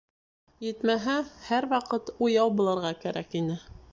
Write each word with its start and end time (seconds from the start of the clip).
Етмәһә, 0.67 1.17
һәр 1.51 1.69
ваҡыт 1.75 2.11
уяу 2.29 2.51
булырға 2.61 2.93
кәрәк 3.07 3.39
ине. 3.45 3.63